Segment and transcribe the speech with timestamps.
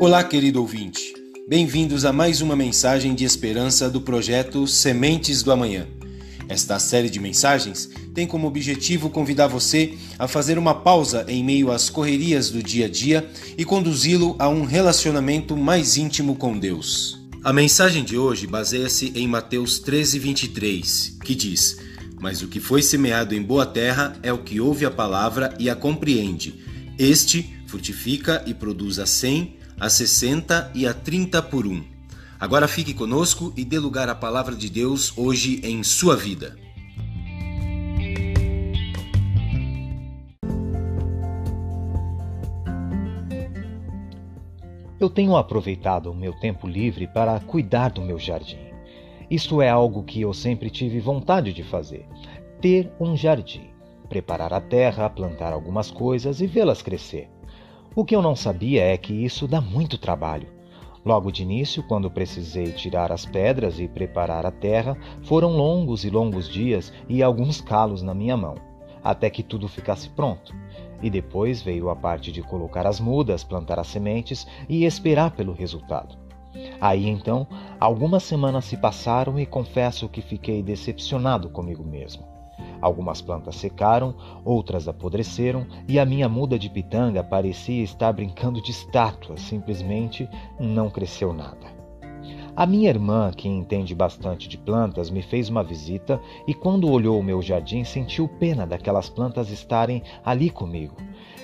[0.00, 1.12] Olá, querido ouvinte.
[1.48, 5.88] Bem-vindos a mais uma mensagem de esperança do projeto Sementes do Amanhã.
[6.48, 11.72] Esta série de mensagens tem como objetivo convidar você a fazer uma pausa em meio
[11.72, 13.28] às correrias do dia a dia
[13.58, 17.18] e conduzi-lo a um relacionamento mais íntimo com Deus.
[17.42, 21.76] A mensagem de hoje baseia-se em Mateus 13:23, que diz:
[22.20, 25.68] Mas o que foi semeado em boa terra é o que ouve a palavra e
[25.68, 26.54] a compreende.
[26.96, 31.84] Este frutifica e produz a cem, a sessenta e a trinta por um.
[32.40, 36.56] Agora fique conosco e dê lugar à palavra de Deus hoje em sua vida.
[44.98, 48.58] Eu tenho aproveitado o meu tempo livre para cuidar do meu jardim.
[49.30, 52.04] Isto é algo que eu sempre tive vontade de fazer:
[52.60, 53.70] ter um jardim,
[54.08, 57.37] preparar a terra, plantar algumas coisas e vê-las crescer.
[57.98, 60.46] O que eu não sabia é que isso dá muito trabalho.
[61.04, 66.08] Logo de início, quando precisei tirar as pedras e preparar a terra, foram longos e
[66.08, 68.54] longos dias e alguns calos na minha mão,
[69.02, 70.54] até que tudo ficasse pronto.
[71.02, 75.52] E depois veio a parte de colocar as mudas, plantar as sementes e esperar pelo
[75.52, 76.16] resultado.
[76.80, 77.48] Aí então,
[77.80, 82.37] algumas semanas se passaram e confesso que fiquei decepcionado comigo mesmo.
[82.80, 88.70] Algumas plantas secaram, outras apodreceram e a minha muda de pitanga parecia estar brincando de
[88.70, 90.28] estátua, simplesmente
[90.60, 91.78] não cresceu nada.
[92.54, 97.20] A minha irmã, que entende bastante de plantas, me fez uma visita e, quando olhou
[97.20, 100.96] o meu jardim, sentiu pena daquelas plantas estarem ali comigo.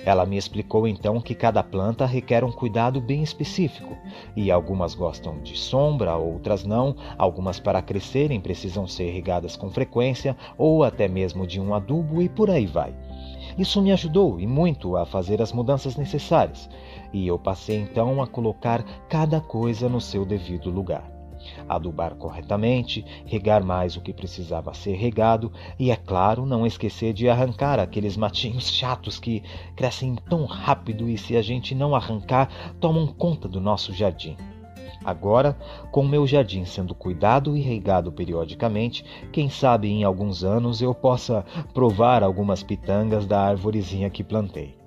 [0.05, 3.97] Ela me explicou então que cada planta requer um cuidado bem específico,
[4.35, 10.37] e algumas gostam de sombra, outras não, algumas para crescerem precisam ser irrigadas com frequência
[10.59, 12.93] ou até mesmo de um adubo e por aí vai.
[13.57, 16.69] Isso me ajudou e muito a fazer as mudanças necessárias,
[17.11, 21.14] e eu passei então a colocar cada coisa no seu devido lugar.
[21.67, 27.29] Adubar corretamente, regar mais o que precisava ser regado e, é claro, não esquecer de
[27.29, 29.43] arrancar aqueles matinhos chatos que
[29.75, 34.37] crescem tão rápido e, se a gente não arrancar, tomam conta do nosso jardim.
[35.03, 35.55] Agora,
[35.91, 41.45] com meu jardim sendo cuidado e regado periodicamente, quem sabe em alguns anos eu possa
[41.75, 44.84] provar algumas pitangas da árvorezinha que plantei.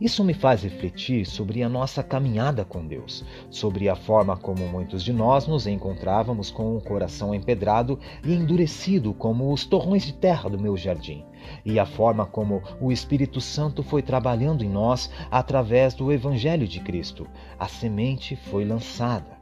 [0.00, 5.02] Isso me faz refletir sobre a nossa caminhada com Deus, sobre a forma como muitos
[5.02, 10.50] de nós nos encontrávamos com o coração empedrado e endurecido como os torrões de terra
[10.50, 11.24] do meu jardim,
[11.64, 16.80] e a forma como o Espírito Santo foi trabalhando em nós através do Evangelho de
[16.80, 17.26] Cristo.
[17.58, 19.38] A semente foi lançada.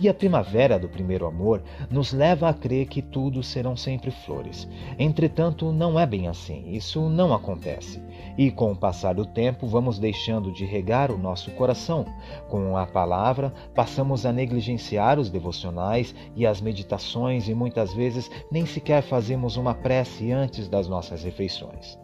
[0.00, 4.68] E a primavera do primeiro amor nos leva a crer que tudo serão sempre flores.
[4.98, 8.00] Entretanto, não é bem assim, isso não acontece.
[8.36, 12.06] E com o passar do tempo, vamos deixando de regar o nosso coração.
[12.48, 18.64] Com a palavra, passamos a negligenciar os devocionais e as meditações e muitas vezes nem
[18.64, 21.98] sequer fazemos uma prece antes das nossas refeições.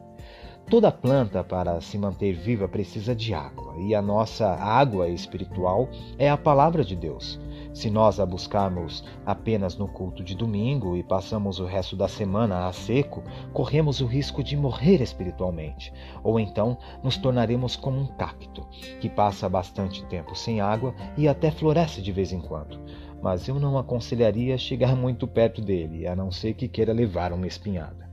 [0.68, 6.28] Toda planta, para se manter viva, precisa de água, e a nossa água espiritual é
[6.28, 7.38] a palavra de Deus.
[7.74, 12.66] Se nós a buscarmos apenas no culto de domingo e passamos o resto da semana
[12.66, 13.22] a seco,
[13.52, 15.92] corremos o risco de morrer espiritualmente,
[16.22, 18.66] ou então nos tornaremos como um cacto,
[19.00, 22.80] que passa bastante tempo sem água e até floresce de vez em quando.
[23.22, 27.46] Mas eu não aconselharia chegar muito perto dele, a não ser que queira levar uma
[27.46, 28.03] espinhada.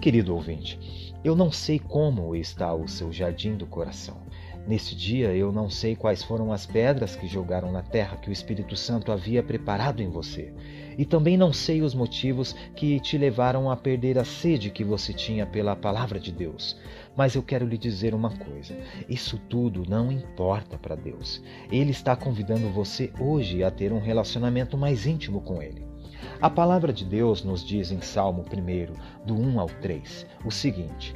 [0.00, 4.22] Querido ouvinte, eu não sei como está o seu jardim do coração.
[4.66, 8.32] Nesse dia eu não sei quais foram as pedras que jogaram na terra que o
[8.32, 10.52] Espírito Santo havia preparado em você.
[10.96, 15.12] E também não sei os motivos que te levaram a perder a sede que você
[15.12, 16.78] tinha pela palavra de Deus.
[17.16, 18.76] Mas eu quero lhe dizer uma coisa:
[19.08, 21.42] isso tudo não importa para Deus.
[21.70, 25.91] Ele está convidando você hoje a ter um relacionamento mais íntimo com Ele.
[26.40, 31.14] A palavra de Deus nos diz em Salmo 1, do 1 ao 3, o seguinte.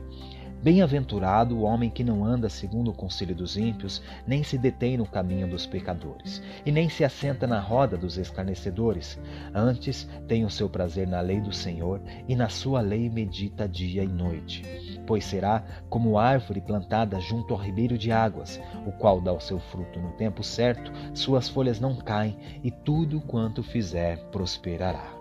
[0.62, 5.06] Bem-aventurado o homem que não anda segundo o conselho dos ímpios, nem se detém no
[5.06, 9.18] caminho dos pecadores, e nem se assenta na roda dos escarnecedores.
[9.54, 14.02] Antes tem o seu prazer na lei do Senhor, e na sua lei medita dia
[14.02, 14.95] e noite.
[15.06, 19.58] Pois será como árvore plantada junto ao ribeiro de águas, o qual dá o seu
[19.58, 25.14] fruto no tempo certo, suas folhas não caem, e tudo quanto fizer prosperará.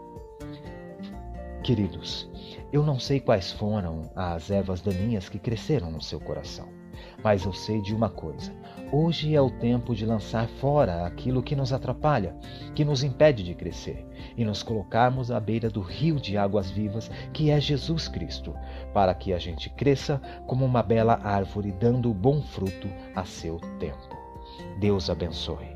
[1.64, 2.30] Queridos,
[2.72, 6.68] eu não sei quais foram as ervas daninhas que cresceram no seu coração,
[7.25, 8.54] mas eu sei de uma coisa:
[8.92, 12.36] hoje é o tempo de lançar fora aquilo que nos atrapalha,
[12.75, 14.06] que nos impede de crescer,
[14.38, 18.54] e nos colocarmos à beira do rio de águas vivas que é Jesus Cristo,
[18.94, 24.16] para que a gente cresça como uma bela árvore dando bom fruto a seu tempo.
[24.80, 25.74] Deus abençoe.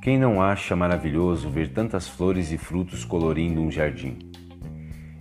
[0.00, 4.18] Quem não acha maravilhoso ver tantas flores e frutos colorindo um jardim?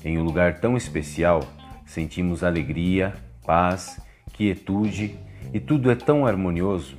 [0.03, 1.41] Em um lugar tão especial,
[1.85, 3.13] sentimos alegria,
[3.45, 4.01] paz,
[4.33, 5.17] quietude
[5.53, 6.97] e tudo é tão harmonioso.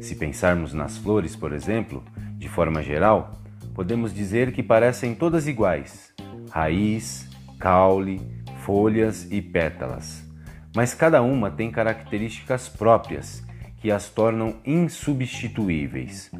[0.00, 2.02] Se pensarmos nas flores, por exemplo,
[2.36, 3.40] de forma geral,
[3.74, 6.12] podemos dizer que parecem todas iguais:
[6.50, 8.20] raiz, caule,
[8.64, 10.24] folhas e pétalas.
[10.74, 13.44] Mas cada uma tem características próprias
[13.78, 16.30] que as tornam insubstituíveis.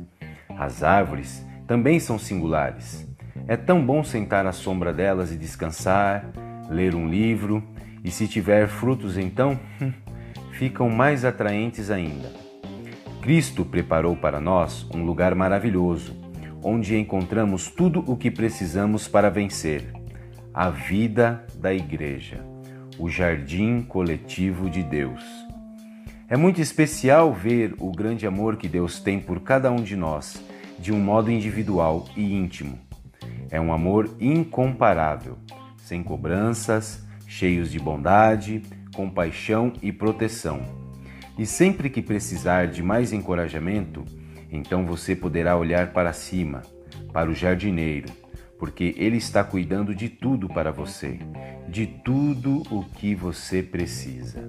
[0.48, 3.08] As árvores também são singulares.
[3.48, 6.30] É tão bom sentar à sombra delas e descansar,
[6.70, 7.62] ler um livro,
[8.02, 9.58] e se tiver frutos, então
[10.52, 12.32] ficam mais atraentes ainda.
[13.20, 16.16] Cristo preparou para nós um lugar maravilhoso,
[16.62, 19.92] onde encontramos tudo o que precisamos para vencer
[20.54, 22.44] a vida da Igreja,
[22.98, 25.22] o jardim coletivo de Deus.
[26.28, 30.42] É muito especial ver o grande amor que Deus tem por cada um de nós,
[30.78, 32.78] de um modo individual e íntimo.
[33.50, 35.36] É um amor incomparável,
[35.90, 38.62] sem cobranças, cheios de bondade,
[38.94, 40.62] compaixão e proteção.
[41.36, 44.04] E sempre que precisar de mais encorajamento,
[44.52, 46.62] então você poderá olhar para cima,
[47.12, 48.08] para o jardineiro,
[48.56, 51.18] porque ele está cuidando de tudo para você,
[51.68, 54.48] de tudo o que você precisa.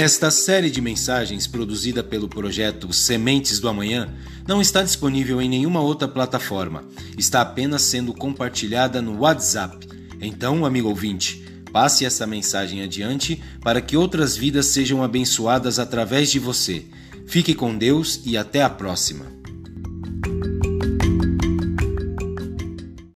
[0.00, 4.08] Esta série de mensagens produzida pelo projeto Sementes do Amanhã
[4.50, 6.82] não está disponível em nenhuma outra plataforma,
[7.16, 9.86] está apenas sendo compartilhada no WhatsApp.
[10.20, 16.40] Então, amigo ouvinte, passe essa mensagem adiante para que outras vidas sejam abençoadas através de
[16.40, 16.84] você.
[17.28, 19.39] Fique com Deus e até a próxima.